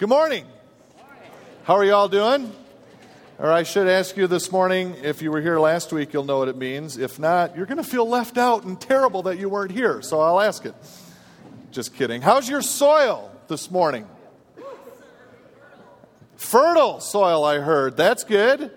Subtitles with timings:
[0.00, 0.46] Good morning.
[1.64, 2.50] How are you all doing?
[3.38, 6.38] Or I should ask you this morning, if you were here last week, you'll know
[6.38, 6.96] what it means.
[6.96, 10.18] If not, you're going to feel left out and terrible that you weren't here, so
[10.18, 10.74] I'll ask it.
[11.70, 12.22] Just kidding.
[12.22, 14.08] How's your soil this morning?
[16.36, 17.98] Fertile soil, I heard.
[17.98, 18.70] That's good.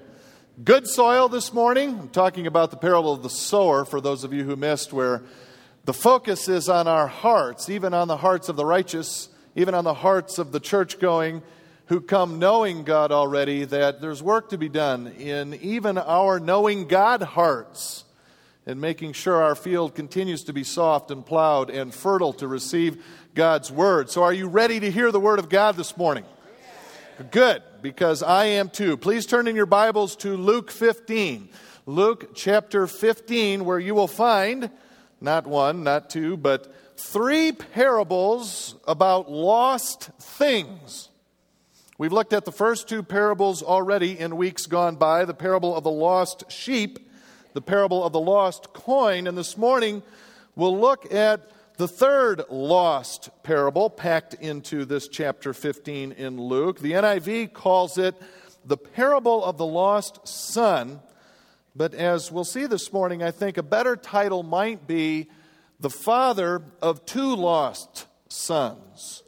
[0.61, 1.99] Good soil this morning.
[1.99, 5.23] I'm talking about the parable of the sower for those of you who missed, where
[5.85, 9.83] the focus is on our hearts, even on the hearts of the righteous even on
[9.83, 11.41] the hearts of the church going
[11.87, 16.87] who come knowing God already, that there's work to be done in even our knowing
[16.87, 18.05] God hearts
[18.65, 23.03] and making sure our field continues to be soft and plowed and fertile to receive
[23.35, 24.09] God's word.
[24.09, 26.23] So, are you ready to hear the word of God this morning?
[27.31, 28.97] Good, because I am too.
[28.97, 31.49] Please turn in your Bibles to Luke 15.
[31.85, 34.69] Luke chapter 15, where you will find
[35.23, 41.09] not one, not two, but three parables about lost things.
[41.97, 45.83] We've looked at the first two parables already in weeks gone by the parable of
[45.83, 46.99] the lost sheep,
[47.53, 50.01] the parable of the lost coin, and this morning
[50.55, 56.79] we'll look at the third lost parable packed into this chapter 15 in Luke.
[56.79, 58.15] The NIV calls it
[58.65, 60.99] the parable of the lost son,
[61.75, 65.29] but as we'll see this morning, I think a better title might be
[65.83, 69.21] the father of two lost sons,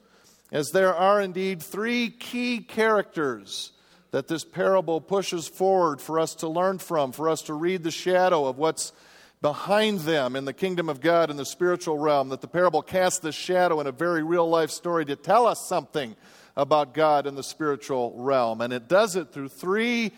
[0.53, 3.73] as there are indeed three key characters
[4.11, 7.91] that this parable pushes forward for us to learn from, for us to read the
[7.91, 8.93] shadow of what's
[9.41, 13.19] behind them in the kingdom of God in the spiritual realm, that the parable casts
[13.19, 16.15] this shadow in a very real life story to tell us something
[16.55, 18.61] about God in the spiritual realm.
[18.61, 20.13] And it does it through three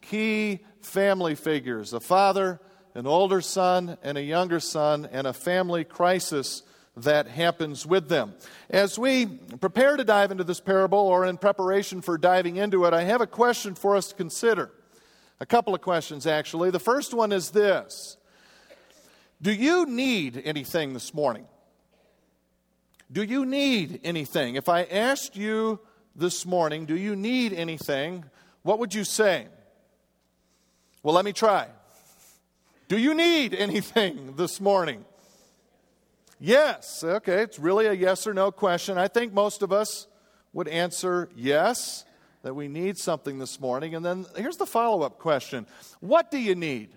[0.00, 2.60] key family figures a father,
[2.94, 6.62] an older son and a younger son, and a family crisis
[6.96, 8.34] that happens with them.
[8.68, 12.92] As we prepare to dive into this parable, or in preparation for diving into it,
[12.92, 14.70] I have a question for us to consider.
[15.40, 16.70] A couple of questions, actually.
[16.70, 18.16] The first one is this
[19.40, 21.46] Do you need anything this morning?
[23.10, 24.56] Do you need anything?
[24.56, 25.80] If I asked you
[26.14, 28.24] this morning, Do you need anything?
[28.62, 29.46] What would you say?
[31.02, 31.66] Well, let me try.
[32.92, 35.06] Do you need anything this morning?
[36.38, 37.02] Yes.
[37.02, 38.98] Okay, it's really a yes or no question.
[38.98, 40.06] I think most of us
[40.52, 42.04] would answer yes,
[42.42, 43.94] that we need something this morning.
[43.94, 45.66] And then here's the follow up question
[46.00, 46.90] What do you need?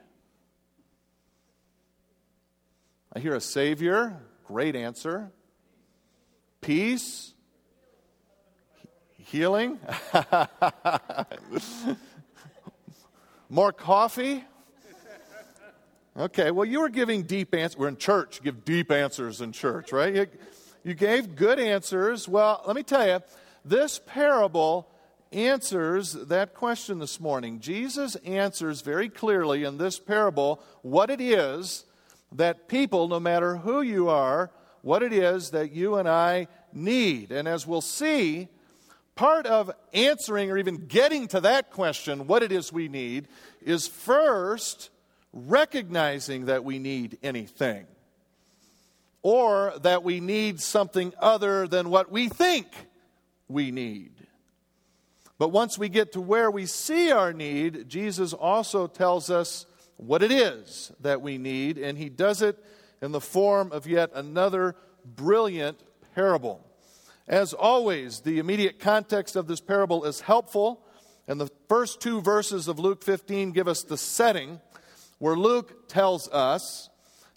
[3.13, 4.17] I hear a Savior.
[4.44, 5.31] Great answer.
[6.59, 7.33] Peace.
[9.17, 9.79] Healing.
[13.50, 14.44] More coffee.
[16.18, 17.78] Okay, well, you were giving deep answers.
[17.78, 20.16] We're in church, give deep answers in church, right?
[20.16, 20.28] You,
[20.81, 22.26] you gave good answers.
[22.26, 23.22] Well, let me tell you,
[23.66, 24.88] this parable
[25.34, 27.59] answers that question this morning.
[27.59, 31.84] Jesus answers very clearly in this parable what it is
[32.31, 34.52] that people, no matter who you are,
[34.84, 37.34] what it is that you and I need.
[37.34, 38.48] And as we'll see,
[39.16, 43.28] part of answering or even getting to that question, what it is we need,
[43.62, 44.92] is first
[45.35, 47.85] recognizing that we need anything
[49.22, 52.68] or that we need something other than what we think
[53.47, 54.12] we need.
[55.38, 59.66] But once we get to where we see our need, Jesus also tells us
[59.97, 62.63] what it is that we need, and he does it
[63.01, 65.79] in the form of yet another brilliant
[66.13, 66.66] parable.
[67.28, 70.85] As always, the immediate context of this parable is helpful,
[71.28, 74.62] and the first two verses of Luke 15 give us the setting
[75.20, 76.90] where Luke tells us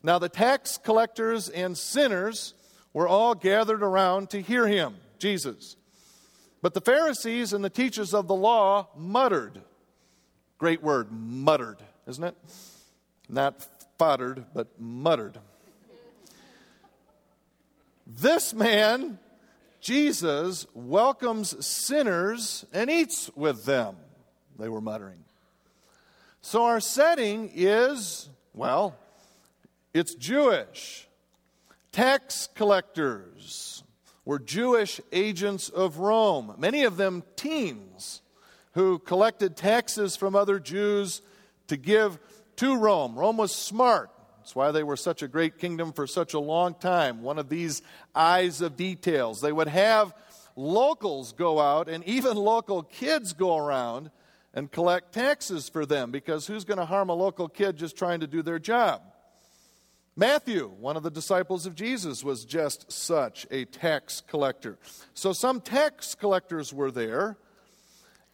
[0.02, 2.54] now the tax collectors and sinners
[2.92, 5.76] were all gathered around to hear him, Jesus.
[6.62, 9.60] But the Pharisees and the teachers of the law muttered.
[10.58, 12.36] Great word, muttered, isn't it?
[13.28, 13.66] Not
[13.98, 15.38] foddered, but muttered.
[18.06, 19.18] This man,
[19.80, 23.96] Jesus, welcomes sinners and eats with them,
[24.58, 25.24] they were muttering.
[26.48, 28.96] So our setting is, well,
[29.92, 31.06] it's Jewish.
[31.92, 33.84] Tax collectors
[34.24, 38.22] were Jewish agents of Rome, many of them teens
[38.72, 41.20] who collected taxes from other Jews
[41.66, 42.18] to give
[42.56, 43.18] to Rome.
[43.18, 44.10] Rome was smart.
[44.38, 47.20] That's why they were such a great kingdom for such a long time.
[47.20, 47.82] One of these
[48.14, 49.42] eyes of details.
[49.42, 50.14] They would have
[50.56, 54.10] locals go out and even local kids go around
[54.54, 58.20] and collect taxes for them because who's going to harm a local kid just trying
[58.20, 59.02] to do their job?
[60.16, 64.76] Matthew, one of the disciples of Jesus, was just such a tax collector.
[65.14, 67.36] So some tax collectors were there,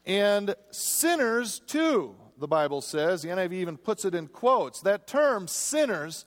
[0.06, 3.20] and sinners too, the Bible says.
[3.20, 4.80] The NIV even puts it in quotes.
[4.80, 6.24] That term, sinners,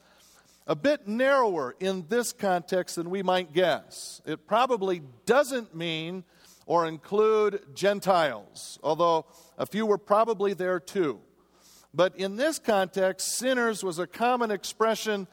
[0.67, 4.21] a bit narrower in this context than we might guess.
[4.25, 6.23] It probably doesn't mean
[6.67, 9.25] or include Gentiles, although
[9.57, 11.19] a few were probably there too.
[11.93, 15.27] But in this context, sinners was a common expression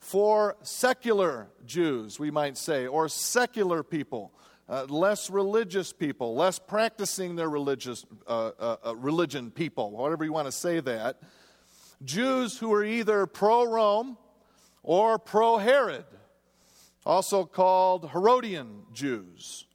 [0.00, 4.32] for secular Jews, we might say, or secular people,
[4.68, 10.32] uh, less religious people, less practicing their religious uh, uh, uh religion people, whatever you
[10.32, 11.20] want to say that.
[12.04, 14.18] Jews who were either pro Rome
[14.82, 16.04] or pro Herod,
[17.06, 19.66] also called Herodian Jews,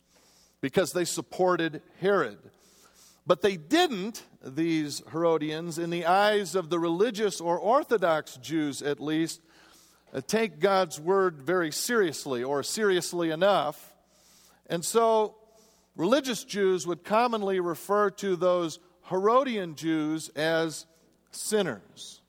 [0.61, 2.39] because they supported Herod.
[3.25, 9.01] But they didn't, these Herodians, in the eyes of the religious or Orthodox Jews at
[9.01, 9.41] least,
[10.13, 13.93] uh, take God's word very seriously or seriously enough.
[14.67, 15.35] And so,
[15.97, 20.85] religious Jews would commonly refer to those Herodian Jews as
[21.31, 22.21] sinners.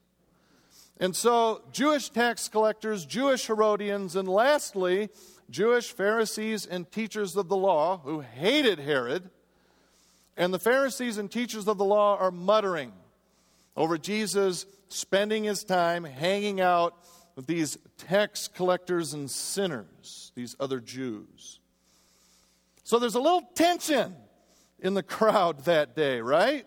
[0.99, 5.11] And so, Jewish tax collectors, Jewish Herodians, and lastly,
[5.51, 9.31] Jewish Pharisees and teachers of the law who hated Herod.
[10.37, 12.93] And the Pharisees and teachers of the law are muttering
[13.77, 16.95] over Jesus spending his time hanging out
[17.37, 21.61] with these tax collectors and sinners, these other Jews.
[22.85, 24.17] So there's a little tension
[24.81, 26.67] in the crowd that day, right?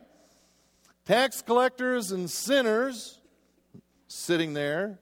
[1.06, 3.20] Tax collectors and sinners
[4.08, 5.00] sitting there,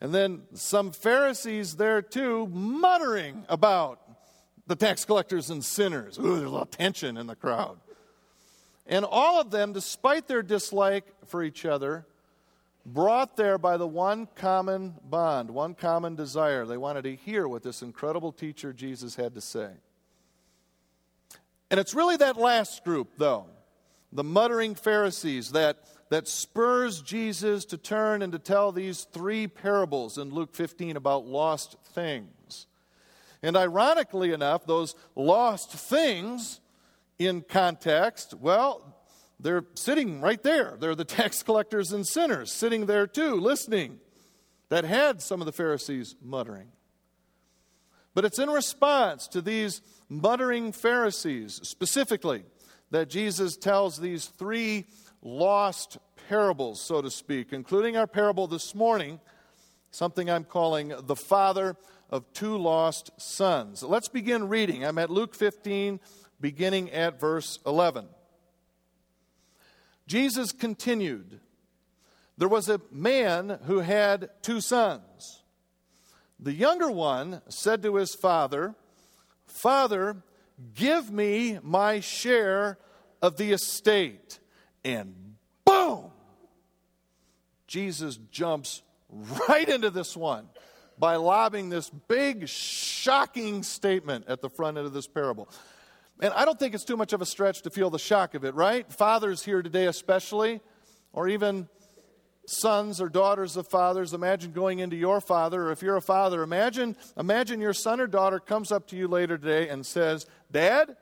[0.00, 4.00] and then some Pharisees there too, muttering about
[4.66, 6.18] the tax collectors and sinners.
[6.18, 7.78] Ooh, there's a little tension in the crowd.
[8.86, 12.06] And all of them, despite their dislike for each other,
[12.86, 16.64] brought there by the one common bond, one common desire.
[16.64, 19.70] They wanted to hear what this incredible teacher Jesus had to say.
[21.70, 23.46] And it's really that last group, though,
[24.10, 25.78] the muttering Pharisees, that,
[26.10, 31.26] that spurs Jesus to turn and to tell these three parables in Luke 15 about
[31.26, 32.66] lost things.
[33.42, 36.60] And ironically enough, those lost things
[37.18, 38.96] in context, well,
[39.40, 40.76] they're sitting right there.
[40.78, 44.00] They're the tax collectors and sinners sitting there too, listening,
[44.70, 46.68] that had some of the Pharisees muttering.
[48.14, 52.44] But it's in response to these muttering Pharisees, specifically,
[52.90, 54.86] that Jesus tells these three
[55.22, 55.98] lost
[56.28, 59.20] parables, so to speak, including our parable this morning,
[59.90, 61.76] something I'm calling the father
[62.10, 63.82] of two lost sons.
[63.82, 64.84] Let's begin reading.
[64.84, 66.00] I'm at Luke 15,
[66.40, 68.06] beginning at verse 11.
[70.06, 71.40] Jesus continued
[72.38, 75.42] There was a man who had two sons.
[76.40, 78.74] The younger one said to his father,
[79.46, 80.22] Father,
[80.74, 82.78] give me my share
[83.20, 84.38] of the estate.
[84.88, 85.36] And
[85.66, 86.10] boom!
[87.66, 88.82] Jesus jumps
[89.48, 90.48] right into this one
[90.98, 95.50] by lobbing this big, shocking statement at the front end of this parable.
[96.20, 98.44] And I don't think it's too much of a stretch to feel the shock of
[98.46, 98.90] it, right?
[98.90, 100.62] Fathers here today, especially,
[101.12, 101.68] or even
[102.46, 106.42] sons or daughters of fathers imagine going into your father or if you're a father
[106.42, 110.96] imagine imagine your son or daughter comes up to you later today and says dad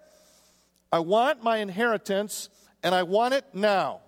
[0.92, 2.48] i want my inheritance
[2.82, 4.00] and i want it now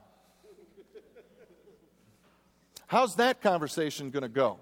[2.86, 4.58] how's that conversation going to go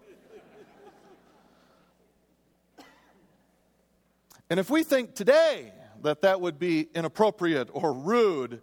[4.51, 5.73] and if we think today
[6.07, 8.63] that that would be inappropriate or rude.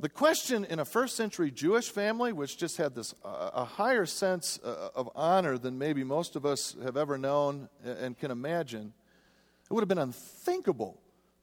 [0.00, 4.06] The question in a first century Jewish family, which just had this uh, a higher
[4.06, 8.94] sense uh, of honor than maybe most of us have ever known and can imagine,
[9.70, 11.00] it would have been unthinkable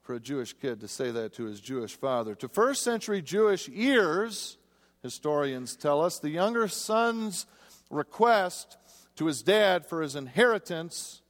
[0.10, 2.34] for a Jewish kid to say that to his Jewish father.
[2.34, 4.58] To first century Jewish ears,
[5.04, 7.46] historians tell us, the younger son's
[7.92, 8.75] request
[9.18, 11.22] to his dad for his inheritance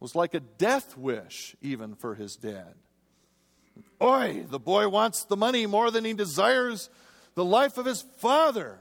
[0.00, 2.74] was like a death wish, even for his dad.
[4.02, 6.90] Oi, the boy wants the money more than he desires
[7.36, 8.80] the life of his father.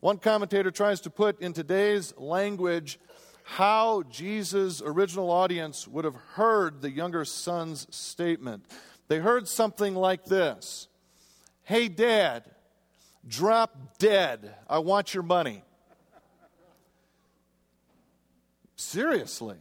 [0.00, 2.98] One commentator tries to put in today's language
[3.44, 8.64] how Jesus' original audience would have heard the younger son's statement.
[9.08, 10.88] They heard something like this
[11.64, 12.44] Hey, dad,
[13.26, 14.54] drop dead.
[14.68, 15.62] I want your money.
[18.76, 19.56] Seriously.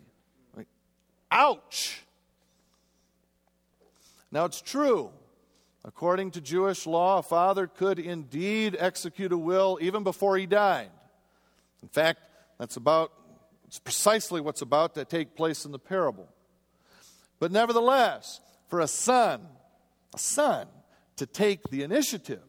[1.29, 2.01] ouch.
[4.31, 5.11] Now, it's true.
[5.83, 10.89] According to Jewish law, a father could indeed execute a will even before he died.
[11.81, 12.19] In fact,
[12.57, 13.11] that's about
[13.71, 16.27] It's precisely what's about to take place in the parable.
[17.39, 19.47] But nevertheless, for a son,
[20.13, 20.67] a son,
[21.15, 22.43] to take the initiative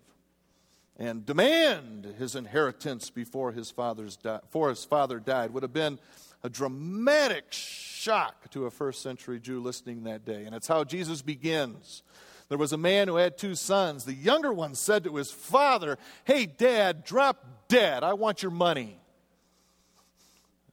[0.97, 6.01] and demand his inheritance before his, father's di- before his father died would have been
[6.43, 10.43] a dramatic shock to a first century Jew listening that day.
[10.45, 12.03] And it's how Jesus begins.
[12.49, 14.07] There was a man who had two sons.
[14.07, 18.03] The younger one said to his father, Hey, dad, drop dead.
[18.03, 18.99] I want your money.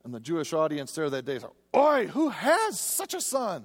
[0.09, 3.63] And the Jewish audience there that day said, Oi, who has such a son?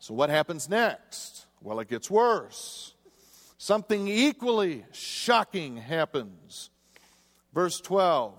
[0.00, 1.46] So, what happens next?
[1.62, 2.92] Well, it gets worse.
[3.56, 6.68] Something equally shocking happens.
[7.54, 8.34] Verse 12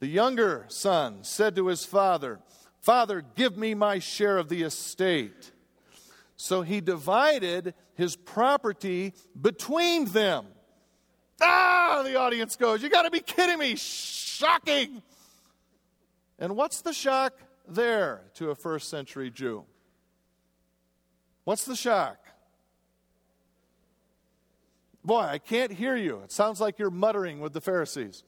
[0.00, 2.40] The younger son said to his father,
[2.80, 5.52] Father, give me my share of the estate.
[6.34, 10.46] So he divided his property between them.
[11.40, 13.76] Ah, the audience goes, You got to be kidding me
[14.40, 15.02] shocking.
[16.38, 17.34] And what's the shock
[17.68, 19.64] there to a first century Jew?
[21.44, 22.16] What's the shock?
[25.04, 26.20] Boy, I can't hear you.
[26.24, 28.24] It sounds like you're muttering with the Pharisees.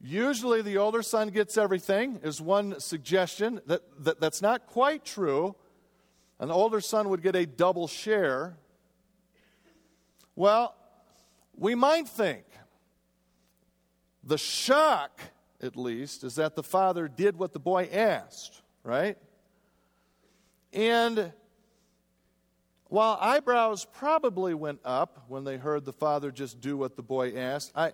[0.00, 3.60] Usually, the older son gets everything, is one suggestion.
[3.66, 5.56] That, that, that's not quite true.
[6.38, 8.56] An older son would get a double share.
[10.36, 10.74] Well,
[11.56, 12.44] we might think
[14.22, 15.20] the shock,
[15.62, 19.16] at least, is that the father did what the boy asked, right?
[20.72, 21.32] And
[22.88, 27.36] while eyebrows probably went up when they heard the father just do what the boy
[27.36, 27.92] asked, I,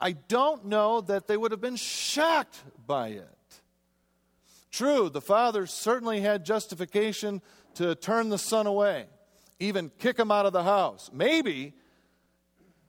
[0.00, 3.28] I don't know that they would have been shocked by it.
[4.70, 7.42] True, the father certainly had justification
[7.74, 9.06] to turn the son away,
[9.58, 11.10] even kick him out of the house.
[11.12, 11.74] Maybe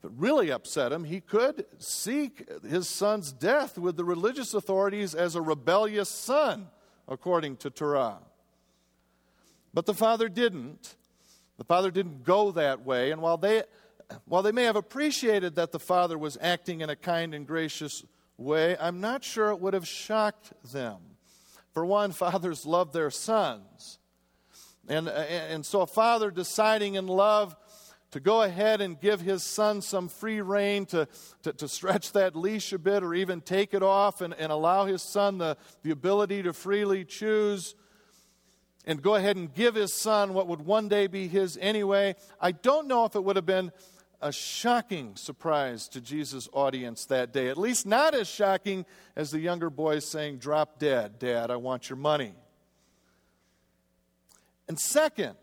[0.03, 5.41] really upset him, he could seek his son's death with the religious authorities as a
[5.41, 6.67] rebellious son,
[7.07, 8.19] according to Torah.
[9.73, 10.95] But the father didn't.
[11.57, 13.11] The father didn't go that way.
[13.11, 13.63] And while they,
[14.25, 18.03] while they may have appreciated that the father was acting in a kind and gracious
[18.37, 20.97] way, I'm not sure it would have shocked them.
[21.73, 23.99] For one, fathers love their sons.
[24.87, 27.55] And, and so a father deciding in love
[28.13, 31.07] to go ahead and give his son some free rein to,
[31.41, 34.85] to, to, stretch that leash a bit or even take it off and, and allow
[34.85, 37.73] his son the, the ability to freely choose
[38.85, 42.15] and go ahead and give his son what would one day be his anyway.
[42.39, 43.71] I don't know if it would have been
[44.21, 47.49] a shocking surprise to Jesus' audience that day.
[47.49, 51.89] At least not as shocking as the younger boy saying, Drop dead, Dad, I want
[51.89, 52.33] your money.
[54.67, 55.35] And second,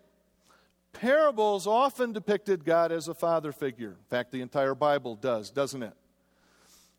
[0.92, 3.90] Parables often depicted God as a father figure.
[3.90, 5.94] In fact, the entire Bible does, doesn't it?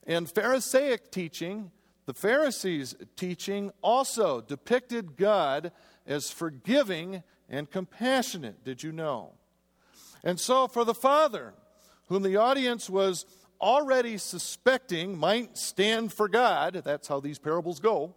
[0.08, 1.72] And Pharisaic teaching,
[2.06, 5.72] the Pharisees' teaching, also depicted God
[6.08, 8.64] as forgiving and compassionate.
[8.64, 9.34] Did you know?
[10.24, 11.54] And so, for the father,
[12.08, 13.26] whom the audience was
[13.60, 18.16] already suspecting might stand for God, that's how these parables go,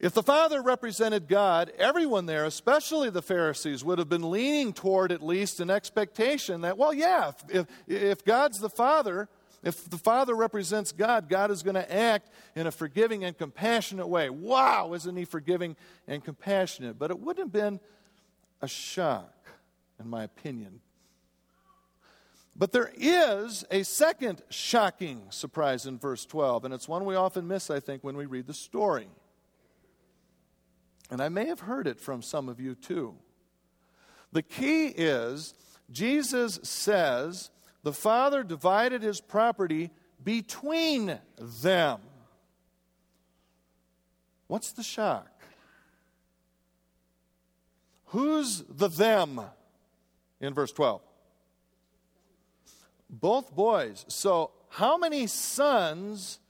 [0.00, 5.12] if the Father represented God, everyone there, especially the Pharisees, would have been leaning toward
[5.12, 9.28] at least an expectation that, well, yeah, if, if God's the Father,
[9.62, 14.08] if the Father represents God, God is going to act in a forgiving and compassionate
[14.08, 14.28] way.
[14.30, 16.98] Wow, isn't He forgiving and compassionate?
[16.98, 17.80] But it wouldn't have been
[18.60, 19.32] a shock,
[20.00, 20.80] in my opinion.
[22.56, 27.48] But there is a second shocking surprise in verse 12, and it's one we often
[27.48, 29.08] miss, I think, when we read the story.
[31.14, 33.14] And I may have heard it from some of you too.
[34.32, 35.54] The key is
[35.88, 37.52] Jesus says
[37.84, 39.92] the Father divided his property
[40.24, 42.00] between them.
[44.48, 45.30] What's the shock?
[48.06, 49.40] Who's the them
[50.40, 51.00] in verse 12?
[53.08, 54.04] Both boys.
[54.08, 56.40] So, how many sons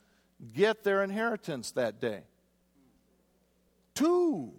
[0.54, 2.22] get their inheritance that day?
[3.94, 4.52] Two.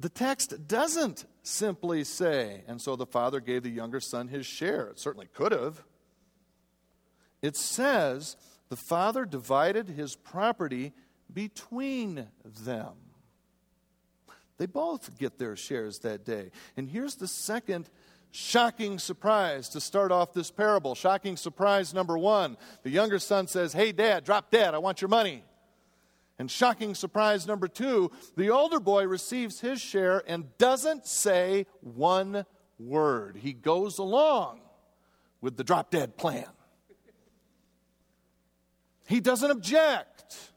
[0.00, 4.88] The text doesn't simply say, and so the father gave the younger son his share.
[4.88, 5.82] It certainly could have.
[7.40, 8.36] It says,
[8.68, 10.92] the father divided his property
[11.32, 12.28] between
[12.64, 12.94] them.
[14.58, 16.50] They both get their shares that day.
[16.76, 17.90] And here's the second
[18.30, 20.94] shocking surprise to start off this parable.
[20.94, 22.56] Shocking surprise number one.
[22.82, 24.74] The younger son says, Hey, dad, drop dead.
[24.74, 25.44] I want your money.
[26.38, 32.44] And shocking surprise number two the older boy receives his share and doesn't say one
[32.78, 33.36] word.
[33.36, 34.60] He goes along
[35.40, 36.46] with the drop dead plan.
[39.06, 40.52] He doesn't object.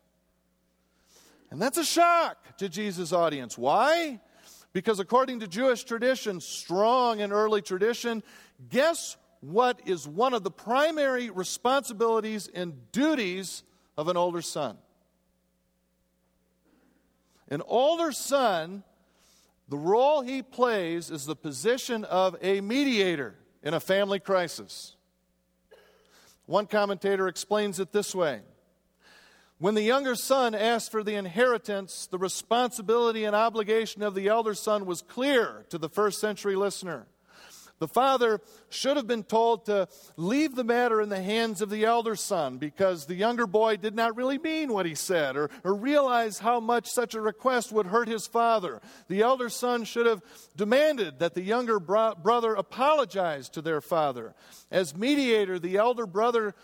[1.51, 3.57] And that's a shock to Jesus' audience.
[3.57, 4.19] Why?
[4.73, 8.23] Because according to Jewish tradition, strong and early tradition,
[8.69, 13.63] guess what is one of the primary responsibilities and duties
[13.97, 14.77] of an older son?
[17.49, 18.83] An older son,
[19.69, 24.95] the role he plays is the position of a mediator in a family crisis.
[26.45, 28.41] One commentator explains it this way
[29.57, 34.53] When the younger son asked for the inheritance, the responsibility and obligation of the elder
[34.53, 37.07] son was clear to the first century listener.
[37.79, 38.39] The father
[38.69, 42.57] should have been told to leave the matter in the hands of the elder son
[42.57, 46.61] because the younger boy did not really mean what he said or, or realize how
[46.61, 48.81] much such a request would hurt his father.
[49.09, 50.21] The elder son should have
[50.55, 54.35] demanded that the younger bro- brother apologize to their father.
[54.71, 56.55] As mediator, the elder brother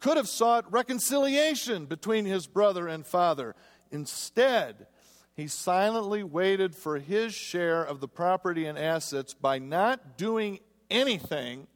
[0.00, 3.54] could have sought reconciliation between his brother and father.
[3.90, 4.86] Instead,
[5.34, 10.60] he silently waited for his share of the property and assets by not doing
[10.90, 11.66] anything.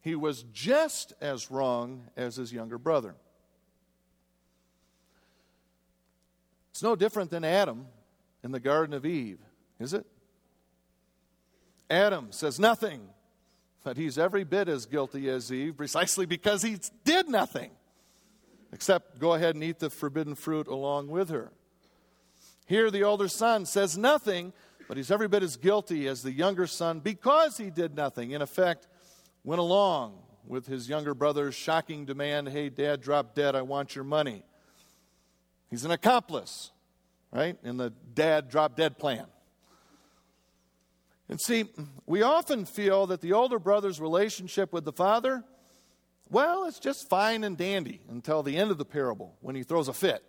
[0.00, 3.14] He was just as wrong as his younger brother.
[6.70, 7.86] It's no different than Adam
[8.42, 9.40] in the Garden of Eve,
[9.78, 10.06] is it?
[11.90, 13.02] Adam says nothing,
[13.84, 17.70] but he's every bit as guilty as Eve precisely because he did nothing
[18.72, 21.50] except go ahead and eat the forbidden fruit along with her.
[22.70, 24.52] Here, the older son says nothing,
[24.86, 28.30] but he's every bit as guilty as the younger son because he did nothing.
[28.30, 28.86] In effect,
[29.42, 33.56] went along with his younger brother's shocking demand Hey, dad, drop dead.
[33.56, 34.44] I want your money.
[35.68, 36.70] He's an accomplice,
[37.32, 39.26] right, in the dad, drop dead plan.
[41.28, 41.64] And see,
[42.06, 45.42] we often feel that the older brother's relationship with the father,
[46.28, 49.88] well, it's just fine and dandy until the end of the parable when he throws
[49.88, 50.22] a fit.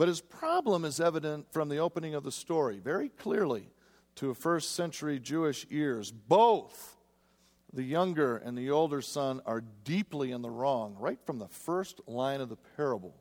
[0.00, 3.68] But his problem is evident from the opening of the story very clearly
[4.14, 6.10] to a first century Jewish ears.
[6.10, 6.96] Both
[7.70, 12.00] the younger and the older son are deeply in the wrong right from the first
[12.06, 13.14] line of the parable.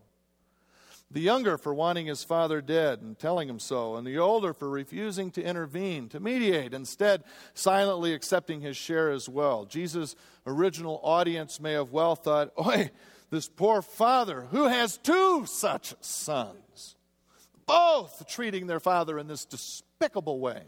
[1.11, 4.69] The younger for wanting his father dead and telling him so, and the older for
[4.69, 9.65] refusing to intervene, to mediate, instead silently accepting his share as well.
[9.65, 10.15] Jesus'
[10.47, 12.89] original audience may have well thought, Oi,
[13.31, 16.55] this poor father who has two such sons,
[17.69, 20.63] both treating their father in this despicable way.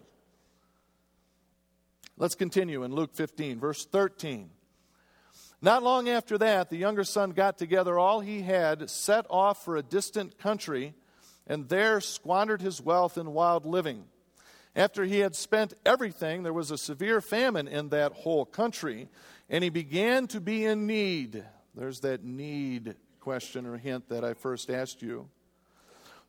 [2.15, 4.51] Let's continue in Luke 15, verse 13.
[5.63, 9.77] Not long after that, the younger son got together all he had, set off for
[9.77, 10.93] a distant country,
[11.47, 14.03] and there squandered his wealth in wild living.
[14.75, 19.09] After he had spent everything, there was a severe famine in that whole country,
[19.49, 21.43] and he began to be in need.
[21.73, 25.27] There's that need question or hint that I first asked you.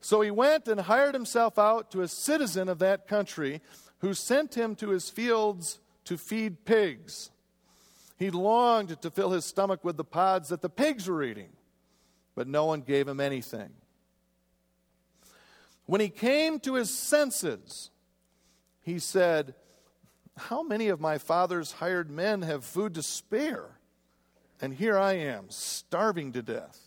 [0.03, 3.63] So he went and hired himself out to a citizen of that country
[4.01, 7.31] who sent him to his fields to feed pigs.
[8.19, 11.51] He longed to fill his stomach with the pods that the pigs were eating,
[12.35, 13.71] but no one gave him anything.
[15.87, 17.91] When he came to his senses,
[18.83, 19.55] he said,
[20.37, 23.79] How many of my father's hired men have food to spare?
[24.63, 26.79] and here I am, starving to death.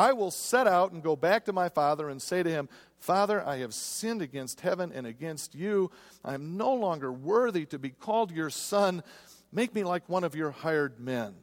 [0.00, 3.46] I will set out and go back to my father and say to him, Father,
[3.46, 5.90] I have sinned against heaven and against you.
[6.24, 9.02] I am no longer worthy to be called your son.
[9.52, 11.34] Make me like one of your hired men.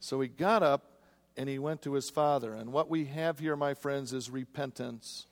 [0.00, 1.02] So he got up
[1.36, 2.54] and he went to his father.
[2.54, 5.26] And what we have here, my friends, is repentance.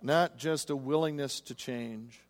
[0.00, 2.20] Not just a willingness to change,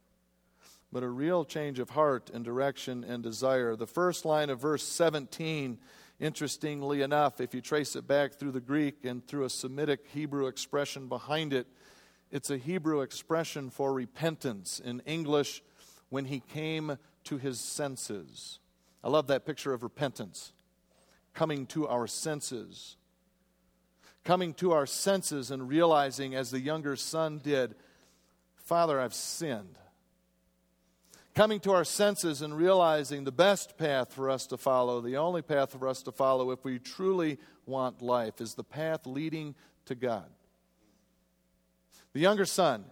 [0.91, 3.77] but a real change of heart and direction and desire.
[3.77, 5.77] The first line of verse 17,
[6.21, 10.47] interestingly enough, if you trace it back through the Greek and through a Semitic Hebrew
[10.47, 11.67] expression behind it,
[12.31, 14.81] it's a Hebrew expression for repentance.
[14.81, 15.63] In English,
[16.11, 18.59] when he came to his senses.
[19.03, 20.53] I love that picture of repentance,
[21.35, 22.97] coming to our senses.
[24.23, 27.75] Coming to our senses and realizing, as the younger son did,
[28.57, 29.79] Father, I've sinned
[31.35, 35.43] coming to our senses and realizing the best path for us to follow, the only
[35.43, 39.55] path for us to follow if we truly want life, is the path leading
[39.87, 40.29] to God.
[42.13, 42.85] The younger son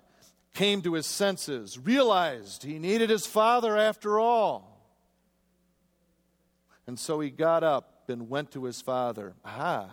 [0.55, 4.79] came to his senses, realized he needed his father after all.
[6.87, 9.35] And so he got up and went to his father.
[9.44, 9.90] Ah,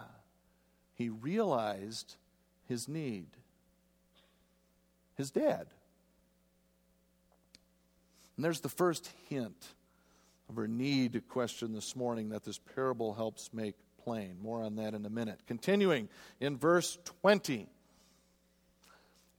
[0.93, 2.15] he realized
[2.67, 3.27] his need.
[5.15, 5.67] His dad.
[8.35, 9.67] And there's the first hint
[10.49, 14.37] of our need to question this morning that this parable helps make plain.
[14.41, 15.41] More on that in a minute.
[15.47, 17.67] Continuing in verse 20.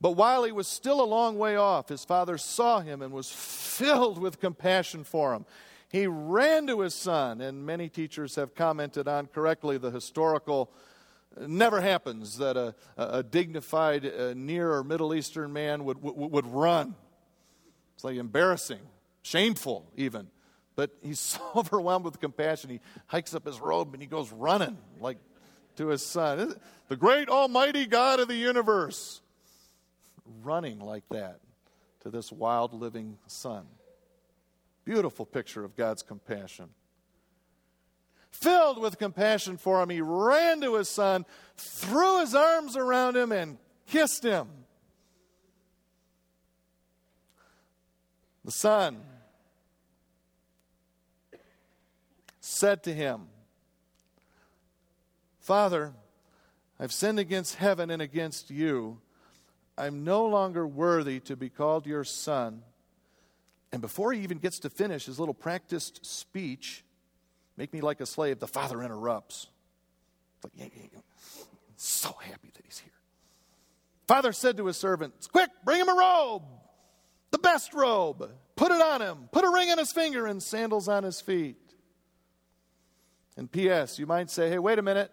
[0.01, 3.31] But while he was still a long way off, his father saw him and was
[3.31, 5.47] filled with compassion for him.
[5.89, 10.71] He ran to his son, and many teachers have commented on correctly the historical.
[11.39, 16.47] never happens that a, a dignified uh, Near or Middle Eastern man would, would, would
[16.47, 16.97] run.
[17.97, 18.81] It's like embarrassing,
[19.23, 20.29] shameful, even.
[20.77, 24.79] But he's so overwhelmed with compassion, he hikes up his robe and he goes running,
[25.01, 25.19] like
[25.77, 26.55] to his son.
[26.89, 29.21] The great Almighty God of the universe
[30.43, 31.41] running like that
[32.01, 33.67] to this wild living son.
[34.85, 36.69] Beautiful picture of God's compassion.
[38.31, 41.25] Filled with compassion for him, he ran to his son,
[41.57, 43.57] threw his arms around him, and
[43.87, 44.47] kissed him.
[48.47, 48.99] The son
[52.41, 53.23] said to him,
[55.41, 55.93] Father,
[56.79, 59.01] I've sinned against heaven and against you.
[59.77, 62.63] I'm no longer worthy to be called your son.
[63.73, 66.85] And before he even gets to finish his little practiced speech,
[67.57, 69.49] make me like a slave, the father interrupts.
[70.45, 71.01] Like, yeah, yeah, yeah.
[71.77, 72.93] so happy that he's here.
[74.07, 76.43] Father said to his servants, Quick, bring him a robe,
[77.37, 78.31] the best robe.
[78.57, 79.29] Put it on him.
[79.31, 81.57] Put a ring on his finger and sandals on his feet.
[83.37, 85.13] And P.S., you might say, Hey, wait a minute.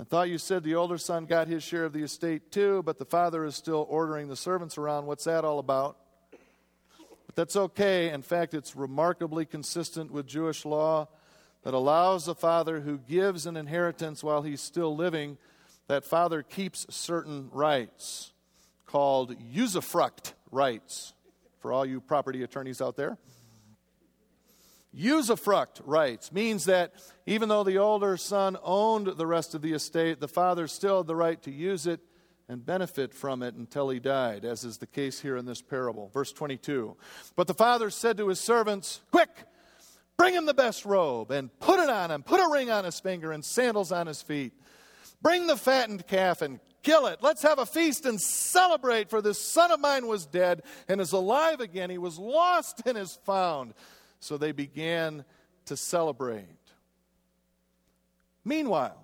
[0.00, 2.98] I thought you said the older son got his share of the estate too, but
[2.98, 5.06] the father is still ordering the servants around.
[5.06, 5.98] What's that all about?
[7.26, 8.08] But that's okay.
[8.10, 11.08] In fact, it's remarkably consistent with Jewish law
[11.64, 15.36] that allows a father who gives an inheritance while he's still living,
[15.88, 18.32] that father keeps certain rights
[18.86, 21.12] called usufruct rights
[21.60, 23.18] for all you property attorneys out there.
[24.96, 26.94] Usufruct rights means that
[27.26, 31.06] even though the older son owned the rest of the estate, the father still had
[31.06, 32.00] the right to use it
[32.48, 36.08] and benefit from it until he died, as is the case here in this parable.
[36.08, 36.96] Verse 22.
[37.36, 39.28] But the father said to his servants, Quick,
[40.16, 42.98] bring him the best robe and put it on him, put a ring on his
[42.98, 44.54] finger and sandals on his feet.
[45.20, 47.18] Bring the fattened calf and kill it.
[47.22, 51.12] Let's have a feast and celebrate, for this son of mine was dead and is
[51.12, 51.90] alive again.
[51.90, 53.74] He was lost and is found.
[54.20, 55.24] So they began
[55.66, 56.46] to celebrate.
[58.44, 59.02] Meanwhile,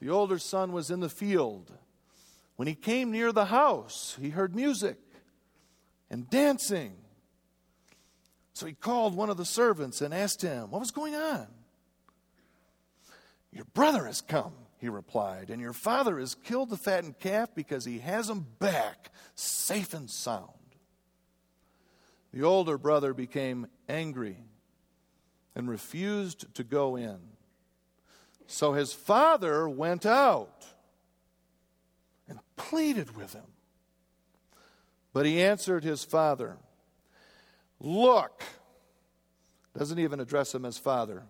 [0.00, 1.72] the older son was in the field.
[2.56, 4.98] When he came near the house, he heard music
[6.10, 6.94] and dancing.
[8.52, 11.46] So he called one of the servants and asked him, What was going on?
[13.52, 14.52] Your brother has come,
[14.84, 19.10] he replied, and your father has killed the fattened calf because he has him back
[19.34, 20.50] safe and sound.
[22.34, 24.36] The older brother became angry
[25.54, 27.16] and refused to go in.
[28.46, 30.66] So his father went out
[32.28, 33.54] and pleaded with him.
[35.14, 36.58] But he answered his father,
[37.80, 38.42] Look,
[39.78, 41.22] doesn't even address him as father.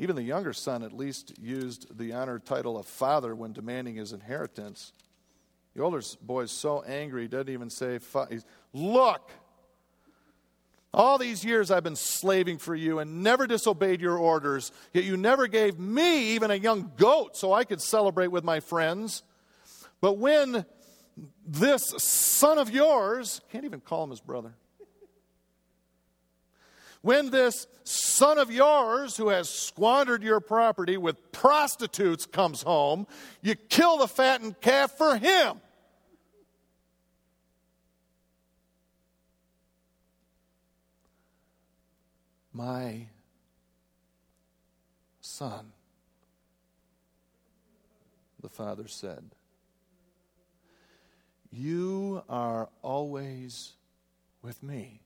[0.00, 4.14] Even the younger son at least used the honored title of father when demanding his
[4.14, 4.94] inheritance.
[5.76, 7.98] The older boy is so angry, he doesn't even say,
[8.72, 9.30] Look,
[10.94, 15.18] all these years I've been slaving for you and never disobeyed your orders, yet you
[15.18, 19.22] never gave me even a young goat so I could celebrate with my friends.
[20.00, 20.64] But when
[21.46, 24.54] this son of yours, can't even call him his brother,
[27.02, 33.06] when this son of yours who has squandered your property with prostitutes comes home,
[33.42, 35.60] you kill the fattened calf for him.
[42.60, 43.06] my
[45.20, 45.72] son.
[48.42, 49.24] The father said,
[51.50, 53.72] You are always
[54.42, 55.00] with me.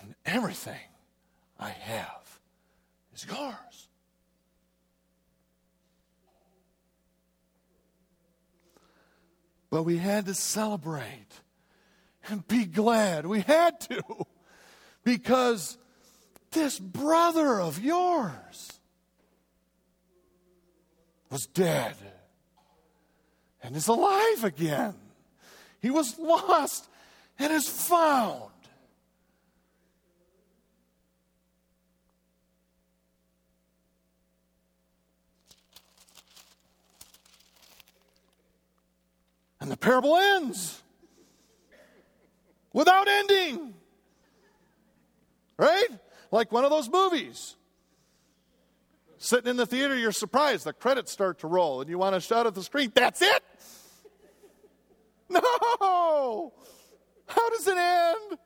[0.00, 0.80] And everything
[1.58, 2.40] I have
[3.14, 3.88] is yours.
[9.70, 11.28] But we had to celebrate
[12.28, 13.26] and be glad.
[13.26, 14.02] We had to.
[15.04, 15.78] Because
[16.50, 18.80] this brother of yours
[21.30, 21.94] was dead
[23.62, 24.94] and is alive again.
[25.80, 26.88] He was lost
[27.38, 28.49] and is found.
[39.60, 40.82] And the parable ends
[42.72, 43.74] without ending.
[45.58, 45.88] Right?
[46.30, 47.56] Like one of those movies.
[49.18, 50.64] Sitting in the theater, you're surprised.
[50.64, 53.42] The credits start to roll, and you want to shout at the screen, That's it?
[55.28, 56.52] No!
[57.26, 58.38] How does it end?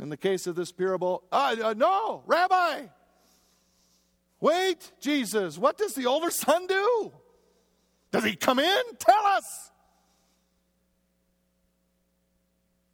[0.00, 2.86] In the case of this parable, uh, uh, no, Rabbi,
[4.40, 7.12] wait, Jesus, what does the older son do?
[8.14, 8.82] Does he come in?
[8.96, 9.72] Tell us.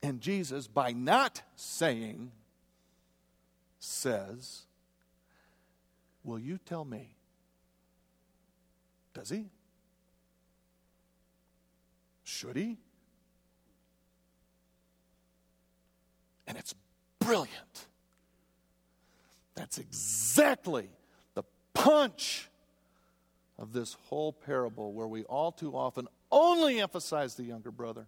[0.02, 2.32] And Jesus, by not saying,
[3.78, 4.62] says,
[6.24, 7.16] Will you tell me?
[9.12, 9.50] Does he?
[12.24, 12.78] Should he?
[16.46, 16.74] And it's
[17.18, 17.88] brilliant.
[19.54, 20.88] That's exactly
[21.34, 21.42] the
[21.74, 22.49] punch
[23.60, 28.06] of this whole parable where we all too often only emphasize the younger brother.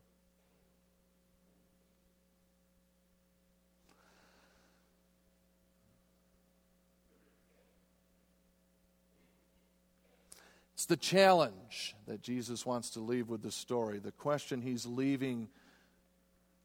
[10.72, 15.48] It's the challenge that Jesus wants to leave with the story, the question he's leaving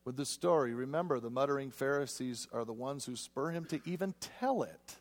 [0.05, 0.73] with the story.
[0.73, 4.95] Remember, the muttering Pharisees are the ones who spur him to even tell it.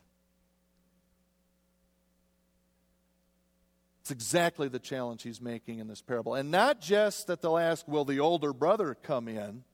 [4.07, 6.33] It's exactly the challenge he's making in this parable.
[6.33, 9.65] And not just that they'll ask, Will the older brother come in?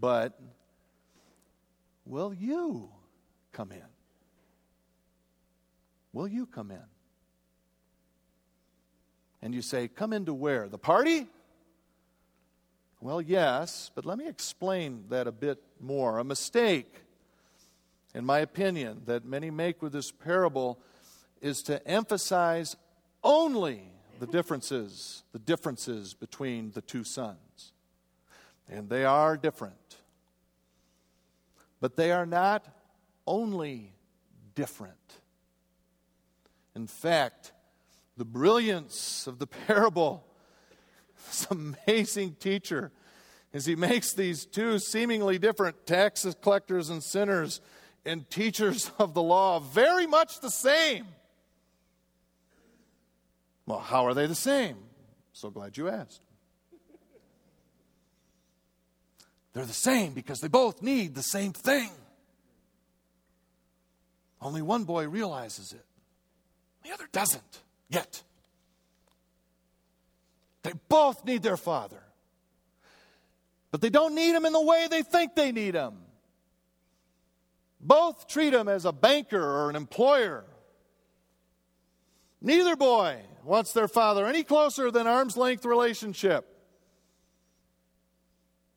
[0.00, 0.38] But,
[2.06, 2.90] Will you
[3.50, 3.82] come in?
[6.12, 6.84] Will you come in?
[9.42, 10.68] And you say, Come into where?
[10.68, 11.26] The party?
[13.00, 16.18] Well, yes, but let me explain that a bit more.
[16.18, 17.02] A mistake,
[18.14, 20.78] in my opinion, that many make with this parable
[21.40, 22.76] is to emphasize
[23.22, 23.82] only
[24.20, 27.72] the differences, the differences between the two sons.
[28.68, 29.96] And they are different.
[31.80, 32.66] But they are not
[33.26, 33.92] only
[34.54, 34.94] different.
[36.74, 37.52] In fact,
[38.16, 40.24] the brilliance of the parable.
[41.26, 42.90] This amazing teacher,
[43.52, 47.60] as he makes these two seemingly different tax collectors and sinners
[48.04, 51.06] and teachers of the law very much the same.
[53.72, 54.76] Well, how are they the same?
[55.32, 56.20] So glad you asked.
[59.54, 61.88] They're the same because they both need the same thing.
[64.42, 65.86] Only one boy realizes it,
[66.84, 68.22] the other doesn't yet.
[70.62, 72.02] They both need their father.
[73.70, 75.94] But they don't need him in the way they think they need him.
[77.80, 80.44] Both treat him as a banker or an employer.
[82.42, 86.46] Neither boy wants their father any closer than arm's length relationship.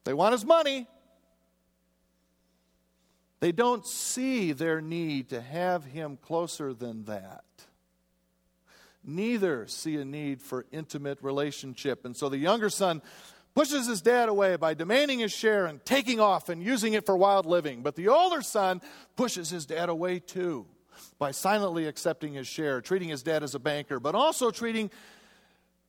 [0.04, 0.88] They want his money.
[3.40, 7.44] They don't see their need to have him closer than that
[9.08, 12.06] neither see a need for intimate relationship.
[12.06, 13.02] And so the younger son
[13.54, 17.16] pushes his dad away by demanding his share and taking off and using it for
[17.16, 17.84] wild living.
[17.84, 18.82] But the older son
[19.16, 20.66] pushes his dad away too
[21.18, 24.92] by silently accepting his share, treating his dad as a banker, but also treating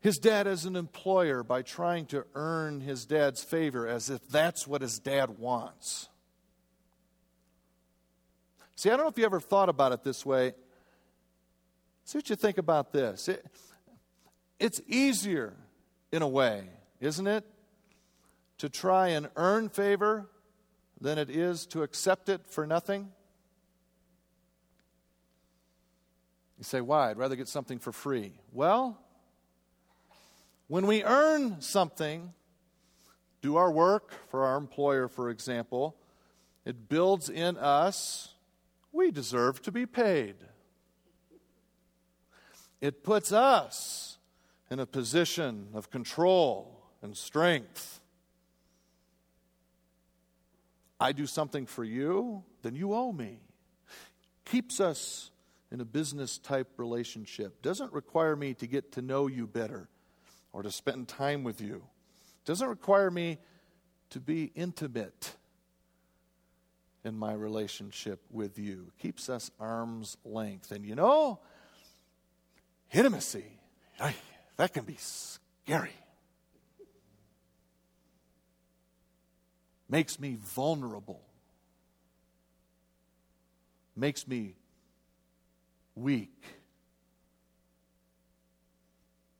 [0.00, 4.66] his dad as an employer by trying to earn his dad's favor as if that's
[4.66, 6.08] what his dad wants.
[8.76, 10.54] See, I don't know if you ever thought about it this way.
[12.04, 13.28] See what you think about this.
[13.28, 13.44] It,
[14.60, 15.54] it's easier,
[16.12, 16.68] in a way,
[17.00, 17.44] isn't it,
[18.58, 20.28] to try and earn favor
[21.00, 23.10] than it is to accept it for nothing?
[26.58, 27.10] You say, why?
[27.10, 28.32] I'd rather get something for free.
[28.52, 28.98] Well,
[30.68, 32.32] when we earn something,
[33.42, 35.96] do our work for our employer, for example,
[36.64, 38.34] it builds in us,
[38.92, 40.34] we deserve to be paid.
[42.80, 44.18] It puts us
[44.70, 48.00] in a position of control and strength.
[50.98, 53.38] I do something for you, then you owe me.
[54.44, 55.30] Keeps us
[55.70, 57.62] in a business type relationship.
[57.62, 59.88] Doesn't require me to get to know you better
[60.52, 61.82] or to spend time with you.
[62.44, 63.38] Doesn't require me
[64.10, 65.34] to be intimate
[67.04, 68.92] in my relationship with you.
[69.00, 70.70] Keeps us arm's length.
[70.70, 71.40] And you know,
[72.92, 73.44] Intimacy,
[74.56, 75.90] that can be scary.
[79.88, 81.20] Makes me vulnerable.
[83.94, 84.56] Makes me
[85.96, 86.44] weak.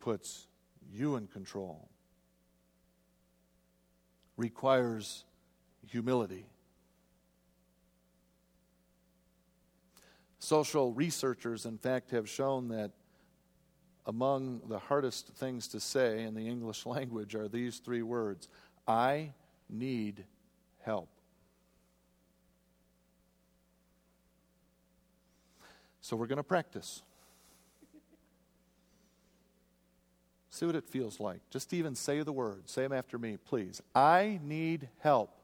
[0.00, 0.48] Puts
[0.92, 1.88] you in control.
[4.36, 5.24] requires
[5.86, 6.46] humility.
[10.38, 12.92] Social researchers, in fact, have shown that
[14.04, 18.48] among the hardest things to say in the English language are these three words
[18.86, 19.32] I
[19.68, 20.24] need
[20.82, 21.08] help.
[26.06, 27.02] So we're going to practice.
[30.50, 31.40] See what it feels like.
[31.50, 32.70] Just even say the word.
[32.70, 33.82] Say them after me, please.
[33.92, 35.36] I need help.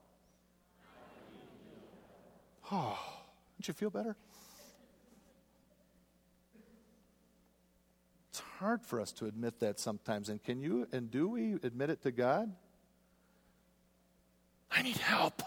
[2.70, 2.96] Oh,
[3.58, 4.14] don't you feel better?
[8.30, 10.28] It's hard for us to admit that sometimes.
[10.28, 12.52] And can you and do we admit it to God?
[14.70, 15.42] I need help.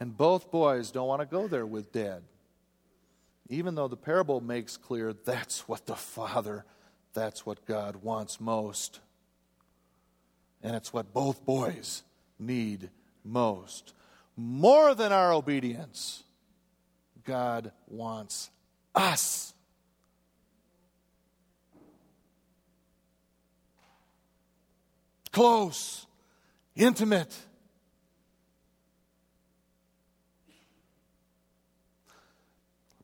[0.00, 2.22] And both boys don't want to go there with dad.
[3.48, 6.64] Even though the parable makes clear that's what the Father,
[7.14, 9.00] that's what God wants most.
[10.62, 12.02] And it's what both boys
[12.38, 12.90] need
[13.24, 13.94] most.
[14.36, 16.22] More than our obedience,
[17.24, 18.50] God wants
[18.94, 19.52] us.
[25.32, 26.06] Close,
[26.76, 27.34] intimate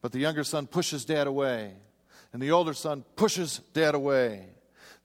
[0.04, 1.72] But the younger son pushes dad away,
[2.34, 4.44] and the older son pushes dad away.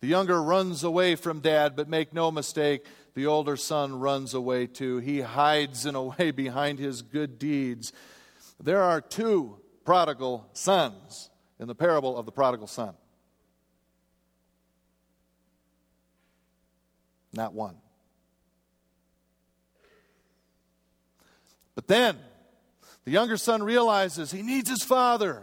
[0.01, 4.67] The younger runs away from dad, but make no mistake, the older son runs away
[4.67, 4.97] too.
[4.97, 7.93] He hides in a way behind his good deeds.
[8.61, 11.29] There are two prodigal sons
[11.61, 12.93] in the parable of the prodigal son.
[17.31, 17.77] Not one.
[21.73, 22.17] But then,
[23.09, 25.41] the younger son realizes he needs his father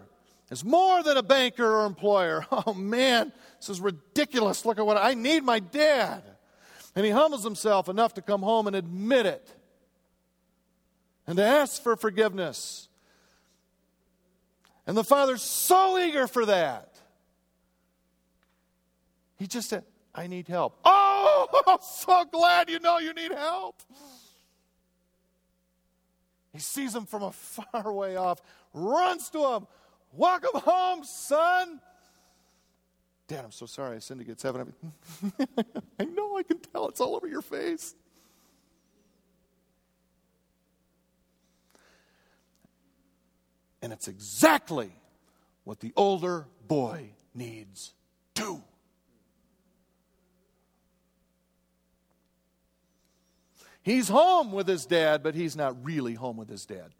[0.53, 2.47] as more than a banker or employer.
[2.53, 4.65] Oh man, this is ridiculous.
[4.65, 6.23] Look at what I need my dad.
[6.95, 9.53] And he humbles himself enough to come home and admit it
[11.27, 12.87] and to ask for forgiveness.
[14.87, 16.95] And the father's so eager for that.
[19.41, 19.83] He just said,
[20.15, 20.79] I need help.
[21.39, 23.83] Oh, I'm so glad you know you need help.
[26.57, 28.41] He sees him from a far way off,
[28.73, 29.67] runs to him.
[30.11, 31.81] Welcome home, son.
[33.29, 34.73] Dad, I'm so sorry I sinned against heaven.
[36.01, 36.89] I know, I can tell.
[36.89, 37.95] It's all over your face.
[43.83, 44.91] And it's exactly
[45.65, 47.93] what the older boy needs
[48.35, 48.63] too.
[53.87, 56.91] He's home with his dad, but he's not really home with his dad.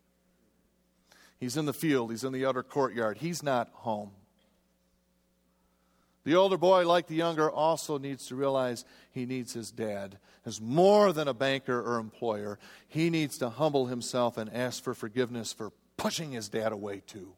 [1.41, 3.17] He's in the field, he's in the outer courtyard.
[3.17, 4.13] He's not home.
[6.23, 10.61] The older boy, like the younger, also needs to realize he needs his dad as
[10.61, 12.57] more than a banker or employer.
[12.87, 17.33] He needs to humble himself and ask for forgiveness for pushing his dad away, too.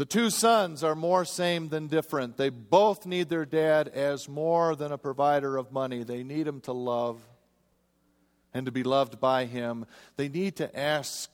[0.00, 2.38] The two sons are more same than different.
[2.38, 6.04] They both need their dad as more than a provider of money.
[6.04, 7.20] They need him to love
[8.54, 9.84] and to be loved by him.
[10.16, 11.30] They need to ask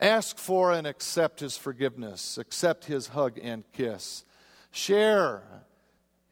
[0.00, 4.24] ask for and accept his forgiveness, accept his hug and kiss.
[4.72, 5.44] Share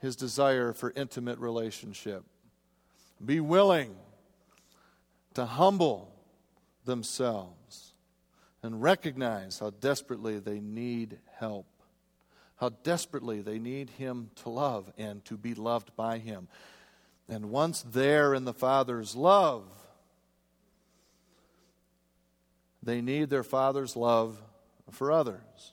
[0.00, 2.24] his desire for intimate relationship.
[3.24, 3.94] Be willing
[5.34, 6.12] to humble
[6.86, 7.59] themselves
[8.62, 11.66] and recognize how desperately they need help,
[12.56, 16.48] how desperately they need Him to love and to be loved by Him.
[17.28, 19.64] And once there in the Father's love,
[22.82, 24.40] they need their Father's love
[24.90, 25.72] for others.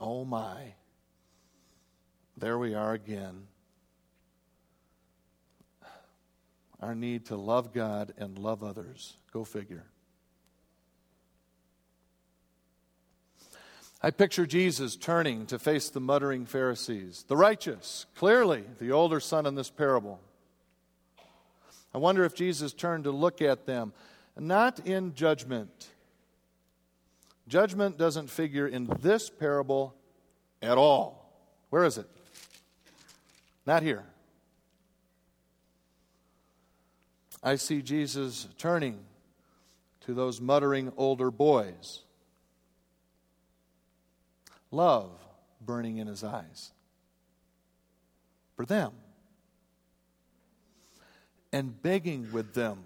[0.00, 0.74] Oh my.
[2.36, 3.46] There we are again.
[6.80, 9.16] Our need to love God and love others.
[9.32, 9.84] Go figure.
[14.02, 19.46] I picture Jesus turning to face the muttering Pharisees, the righteous, clearly the older son
[19.46, 20.20] in this parable.
[21.94, 23.94] I wonder if Jesus turned to look at them,
[24.38, 25.88] not in judgment.
[27.48, 29.94] Judgment doesn't figure in this parable
[30.60, 31.32] at all.
[31.70, 32.08] Where is it?
[33.66, 34.04] Not here.
[37.44, 38.98] I see Jesus turning
[40.00, 42.00] to those muttering older boys.
[44.72, 45.12] Love
[45.60, 46.72] burning in his eyes
[48.56, 48.92] for them.
[51.54, 52.84] and begging with them,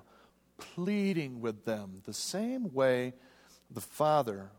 [0.59, 3.15] pleading with them, the same way
[3.71, 4.51] the father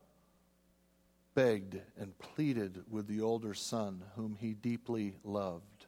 [1.35, 5.78] begged and pleaded with the older son, whom he deeply loved.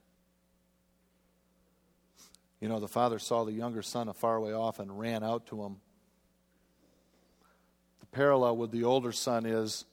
[2.61, 5.47] You know, the father saw the younger son a far way off and ran out
[5.47, 5.77] to him.
[7.99, 9.85] The parallel with the older son is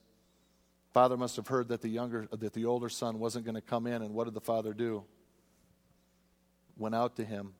[0.92, 3.86] father must have heard that the younger that the older son wasn't going to come
[3.86, 5.02] in and what did the father do?
[6.76, 7.54] Went out to him.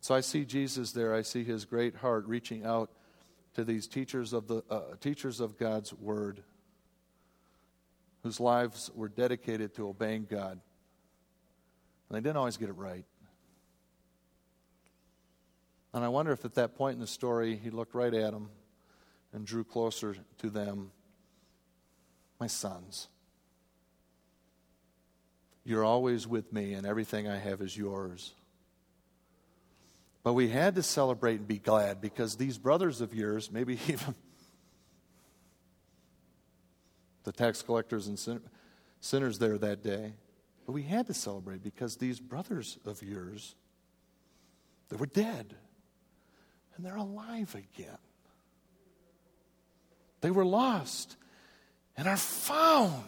[0.00, 1.14] So I see Jesus there.
[1.14, 2.90] I see his great heart reaching out
[3.54, 6.42] to these teachers of the uh, teachers of God's word
[8.22, 10.60] whose lives were dedicated to obeying God.
[12.08, 13.04] And they didn't always get it right.
[15.92, 18.50] And I wonder if at that point in the story he looked right at them
[19.32, 20.90] and drew closer to them.
[22.40, 23.08] My sons,
[25.64, 28.32] you're always with me, and everything I have is yours.
[30.22, 34.14] But we had to celebrate and be glad because these brothers of yours, maybe even
[37.24, 38.40] the tax collectors and
[39.00, 40.12] sinners there that day,
[40.68, 43.54] but we had to celebrate because these brothers of yours,
[44.90, 45.54] they were dead
[46.76, 47.96] and they're alive again.
[50.20, 51.16] They were lost
[51.96, 53.02] and are found.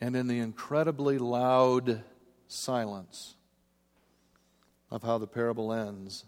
[0.00, 2.02] And in the incredibly loud
[2.48, 3.34] silence
[4.90, 6.24] of how the parable ends,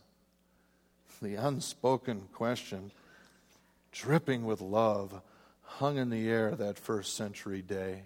[1.20, 2.92] the unspoken question,
[3.90, 5.20] dripping with love,
[5.62, 8.02] hung in the air that first century day.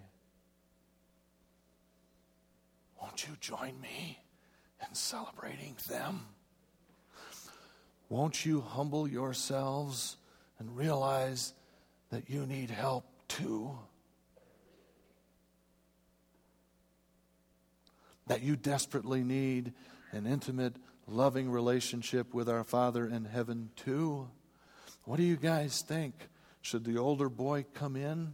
[3.01, 4.19] Won't you join me
[4.87, 6.21] in celebrating them?
[8.09, 10.15] Won't you humble yourselves
[10.59, 11.53] and realize
[12.09, 13.77] that you need help too?
[18.27, 19.73] That you desperately need
[20.11, 20.75] an intimate,
[21.07, 24.27] loving relationship with our Father in heaven, too.
[25.05, 26.13] What do you guys think?
[26.61, 28.33] Should the older boy come in?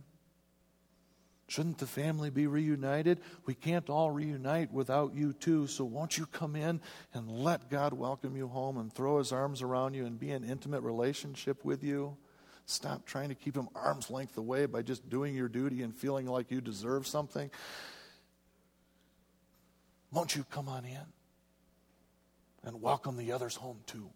[1.47, 3.19] Shouldn't the family be reunited?
[3.45, 5.67] We can't all reunite without you, too.
[5.67, 6.81] So, won't you come in
[7.13, 10.43] and let God welcome you home and throw his arms around you and be in
[10.43, 12.17] intimate relationship with you?
[12.65, 16.25] Stop trying to keep him arm's length away by just doing your duty and feeling
[16.25, 17.51] like you deserve something.
[20.13, 21.01] Won't you come on in
[22.63, 24.11] and welcome the others home too?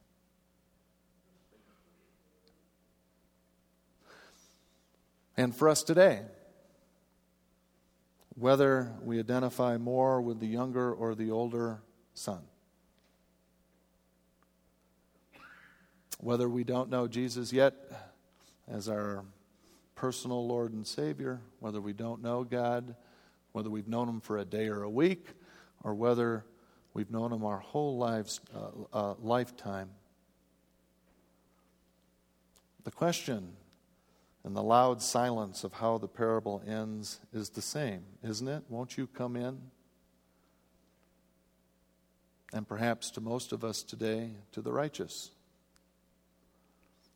[5.36, 6.22] And for us today,
[8.36, 11.80] whether we identify more with the younger or the older
[12.14, 12.42] son,
[16.20, 17.74] whether we don't know Jesus yet
[18.68, 19.26] as our
[19.96, 22.96] personal Lord and Savior, whether we don't know God,
[23.52, 25.30] whether we've known Him for a day or a week,
[25.88, 26.44] or whether
[26.94, 29.90] we've known Him our whole lives, uh, uh, lifetime.
[32.84, 33.54] The question
[34.44, 38.64] and the loud silence of how the parable ends is the same, isn't it?
[38.68, 39.62] Won't you come in?
[42.52, 45.32] And perhaps to most of us today, to the righteous.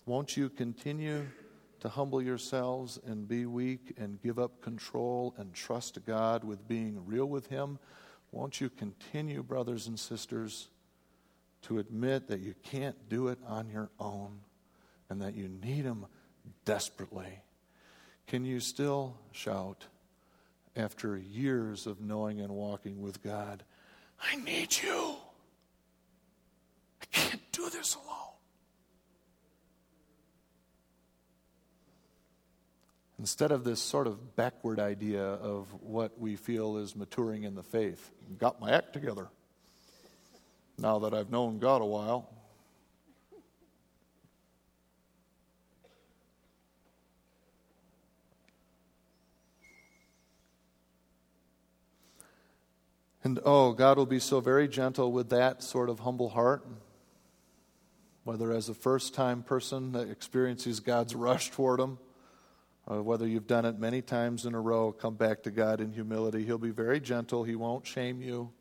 [0.06, 1.28] Won't you continue
[1.82, 7.06] to humble yourselves and be weak and give up control and trust God with being
[7.06, 7.78] real with Him
[8.32, 10.68] won't you continue, brothers and sisters,
[11.64, 14.40] to admit that you can't do it on your own
[15.10, 16.06] and that you need Him
[16.66, 17.40] desperately?
[18.28, 19.86] Can you still shout
[20.76, 23.64] after years of knowing and walking with God,
[24.22, 25.16] I need you?
[27.02, 28.08] I can't do this alone.
[33.22, 37.62] Instead of this sort of backward idea of what we feel is maturing in the
[37.62, 38.10] faith,
[38.40, 39.28] got my act together
[40.80, 42.28] now that I've known God a while.
[53.24, 56.66] And oh, God will be so very gentle with that sort of humble heart.
[58.24, 62.00] Whether as a first time person that experiences God's rush toward him,
[62.90, 65.92] uh, whether you've done it many times in a row, come back to God in
[65.92, 66.46] humility.
[66.46, 67.44] He'll be very gentle.
[67.44, 68.52] He won't shame you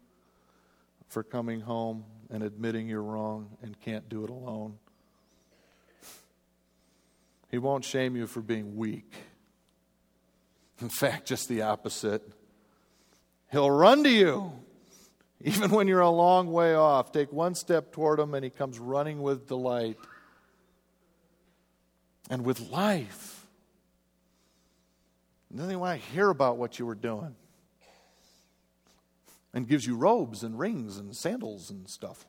[1.09, 4.79] for coming home and admitting you're wrong and can't do it alone.
[7.51, 9.12] He won't shame you for being weak.
[10.81, 12.23] In fact, just the opposite.
[13.51, 14.53] He'll run to you
[15.43, 18.79] Even when you're a long way off, take one step toward him and he comes
[18.79, 19.97] running with delight
[22.29, 23.39] and with life.
[25.51, 27.34] And then he want to hear about what you were doing
[29.53, 32.24] and gives you robes and rings and sandals and stuff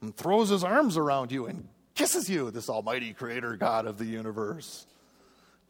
[0.00, 4.06] and throws his arms around you and kisses you, this almighty creator God of the
[4.06, 4.86] universe.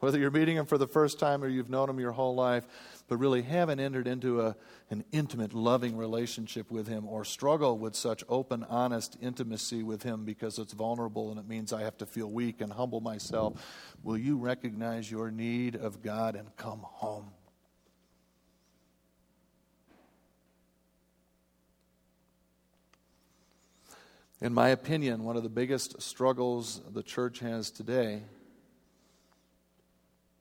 [0.05, 2.67] Whether you're meeting him for the first time or you've known him your whole life,
[3.09, 4.55] but really haven't entered into a,
[4.91, 10.27] an intimate, loving relationship with him or struggle with such open, honest intimacy with him
[10.27, 13.55] because it's vulnerable and it means I have to feel weak and humble myself,
[14.03, 17.31] will you recognize your need of God and come home?
[24.43, 28.21] In my opinion, one of the biggest struggles the church has today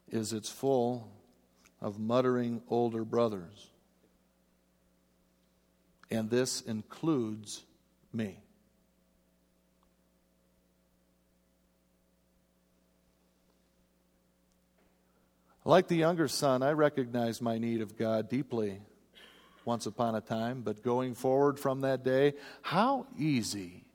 [0.10, 1.10] is it's full
[1.82, 3.70] of muttering older brothers.
[6.10, 7.64] And this includes
[8.14, 8.38] me.
[15.66, 18.82] Like the younger son, I recognize my need of God deeply
[19.66, 23.86] once upon a time, but going forward from that day, how easy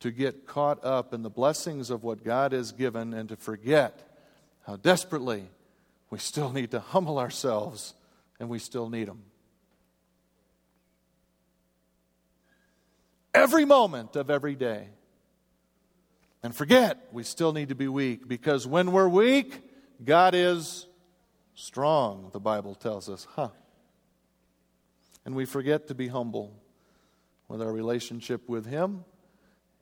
[0.00, 4.11] to get caught up in the blessings of what God has given and to forget
[4.66, 5.44] how desperately
[6.10, 7.94] we still need to humble ourselves
[8.38, 9.22] and we still need Him.
[13.34, 14.88] Every moment of every day.
[16.42, 19.62] And forget we still need to be weak because when we're weak,
[20.04, 20.86] God is
[21.54, 23.26] strong, the Bible tells us.
[23.36, 23.48] Huh.
[25.24, 26.60] And we forget to be humble
[27.48, 29.04] with our relationship with Him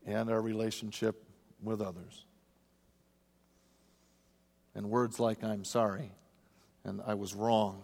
[0.04, 1.24] and our relationship
[1.62, 2.26] with others.
[4.80, 6.10] And words like, I'm sorry,
[6.84, 7.82] and I was wrong,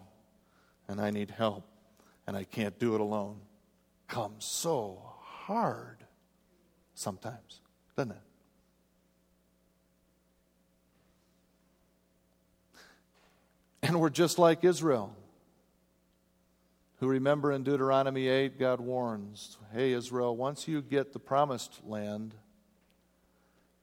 [0.87, 1.63] and I need help,
[2.25, 3.37] and I can't do it alone,
[4.07, 5.97] come so hard
[6.95, 7.61] sometimes,
[7.95, 8.17] doesn't it?
[13.83, 15.15] And we're just like Israel,
[16.99, 22.33] who remember in Deuteronomy 8, God warns, Hey, Israel, once you get the promised land,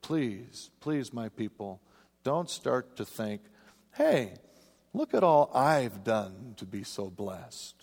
[0.02, 1.80] please, please, my people,
[2.24, 3.42] don't start to think,
[3.92, 4.32] Hey,
[4.92, 7.76] look at all I've done to be so blessed.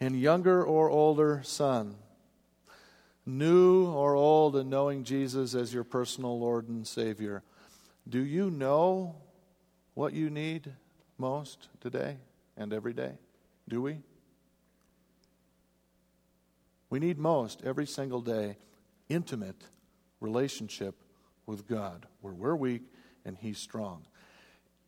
[0.00, 1.94] And younger or older son,
[3.24, 7.42] new or old and knowing Jesus as your personal Lord and Savior,
[8.08, 9.14] do you know
[9.94, 10.72] what you need
[11.16, 12.16] most today
[12.56, 13.12] and every day?
[13.68, 13.98] Do we?
[16.90, 18.56] We need most every single day
[19.08, 19.62] intimate
[20.24, 20.96] relationship
[21.46, 22.82] with God where we're weak
[23.24, 24.06] and He's strong.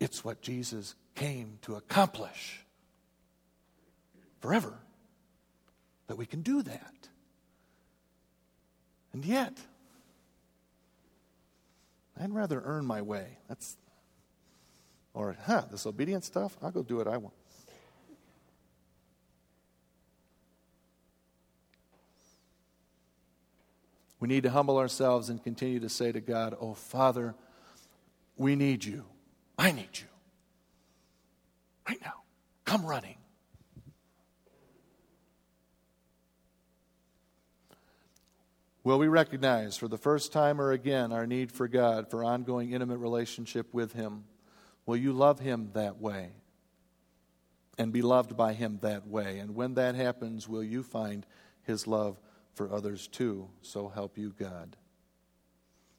[0.00, 2.64] It's what Jesus came to accomplish
[4.40, 4.74] forever
[6.08, 7.08] that we can do that.
[9.12, 9.58] And yet,
[12.20, 13.38] I'd rather earn my way.
[13.48, 13.76] That's
[15.16, 17.35] or, huh, this obedience stuff, I'll go do what I want.
[24.18, 27.34] We need to humble ourselves and continue to say to God, Oh, Father,
[28.36, 29.04] we need you.
[29.58, 30.06] I need you.
[31.88, 32.22] Right now.
[32.64, 33.16] Come running.
[38.82, 42.72] Will we recognize for the first time or again our need for God, for ongoing
[42.72, 44.24] intimate relationship with Him?
[44.86, 46.30] Will you love him that way
[47.76, 49.40] and be loved by him that way?
[49.40, 51.26] And when that happens, will you find
[51.62, 52.20] his love
[52.56, 53.48] for others too?
[53.62, 54.76] So help you, God.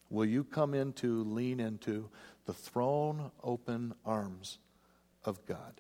[0.09, 2.09] Will you come into, lean into
[2.45, 4.57] the thrown open arms
[5.23, 5.79] of God?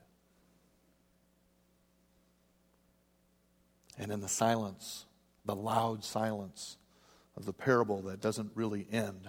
[3.97, 5.05] And in the silence,
[5.43, 6.77] the loud silence
[7.35, 9.27] of the parable that doesn't really end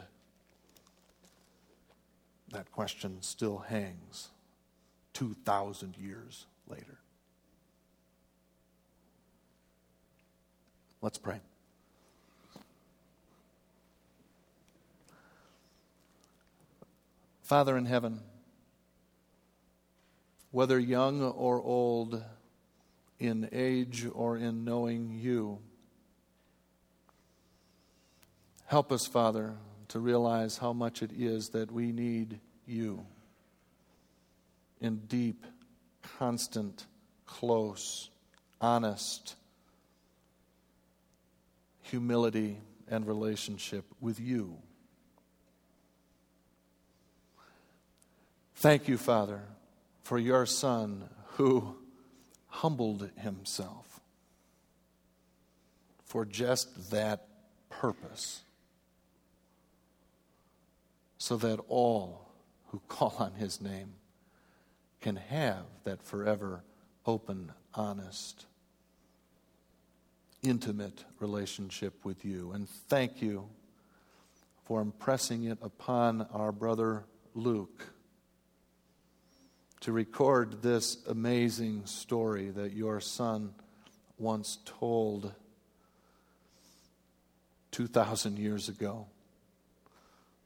[2.51, 4.29] that question still hangs
[5.15, 6.98] 2,000 years later.
[11.01, 11.41] Let's pray.
[17.43, 18.21] Father in heaven,
[20.51, 22.23] whether young or old,
[23.19, 25.59] in age or in knowing you,
[28.67, 29.55] help us, Father,
[29.89, 33.07] to realize how much it is that we need you
[34.81, 35.47] in deep,
[36.19, 36.87] constant,
[37.25, 38.11] close,
[38.61, 39.37] honest
[41.91, 42.59] humility
[42.91, 44.57] and relationship with you.
[48.57, 49.43] Thank you, Father,
[50.03, 51.77] for your Son who
[52.49, 54.01] humbled himself
[56.05, 57.27] for just that
[57.69, 58.41] purpose,
[61.19, 62.29] so that all
[62.69, 63.93] who call on his name
[65.01, 66.65] can have that forever
[67.07, 68.47] open, honest,
[70.43, 72.53] intimate relationship with you.
[72.53, 73.49] And thank you
[74.67, 77.87] for impressing it upon our brother Luke
[79.81, 83.55] to record this amazing story that your son
[84.19, 85.33] once told
[87.71, 89.07] 2,000 years ago.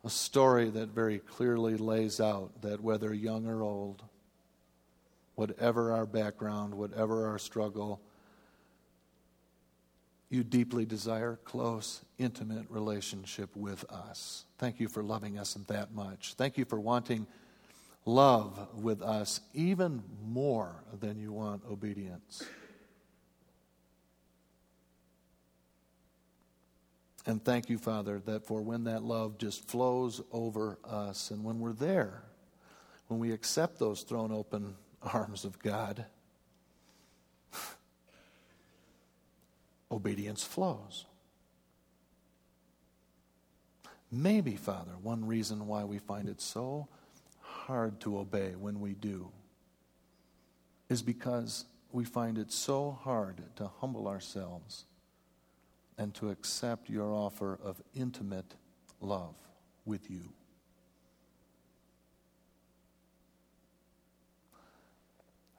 [0.05, 4.03] A story that very clearly lays out that whether young or old,
[5.35, 8.01] whatever our background, whatever our struggle,
[10.33, 14.45] you deeply desire close, intimate relationship with us.
[14.59, 16.35] Thank you for loving us that much.
[16.35, 17.27] Thank you for wanting
[18.05, 22.45] love with us even more than you want obedience.
[27.25, 31.61] And thank you, Father, that for when that love just flows over us and when
[31.61, 32.25] we're there,
[33.07, 36.05] when we accept those thrown open arms of God,
[39.93, 41.05] obedience flows.
[44.11, 46.89] Maybe, Father, one reason why we find it so
[47.41, 49.31] hard to obey when we do
[50.89, 54.85] is because we find it so hard to humble ourselves
[55.97, 58.55] and to accept your offer of intimate
[59.01, 59.35] love
[59.85, 60.33] with you.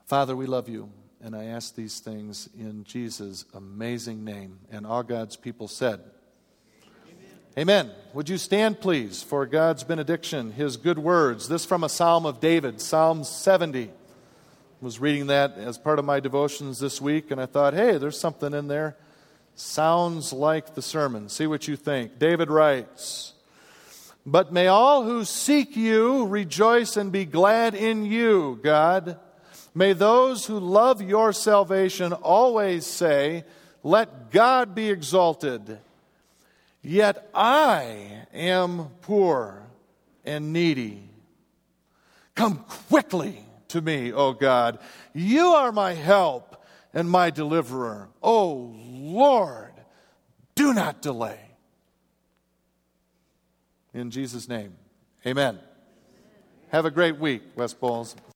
[0.06, 0.92] Father, we love you,
[1.24, 4.60] and I ask these things in Jesus' amazing name.
[4.72, 6.02] And all God's people said,
[7.58, 7.86] Amen.
[7.86, 7.92] Amen.
[8.14, 11.48] Would you stand, please, for God's benediction, His good words?
[11.48, 13.86] This from a Psalm of David, Psalm 70.
[13.86, 13.90] I
[14.82, 18.20] was reading that as part of my devotions this week, and I thought, hey, there's
[18.20, 18.98] something in there
[19.56, 21.30] Sounds like the sermon.
[21.30, 22.18] See what you think.
[22.18, 23.34] David writes,
[24.26, 29.20] But may all who seek you rejoice and be glad in you, God.
[29.76, 33.44] May those who love your salvation always say,
[33.82, 35.80] Let God be exalted.
[36.82, 39.64] Yet I am poor
[40.26, 41.10] and needy.
[42.36, 42.58] Come
[42.90, 44.80] quickly to me, O God.
[45.14, 46.64] You are my help
[46.94, 48.10] and my deliverer.
[48.22, 49.74] Oh Lord,
[50.56, 51.40] do not delay.
[53.94, 54.74] In Jesus' name,
[55.26, 55.60] amen.
[56.70, 58.16] Have a great week, West Bowles.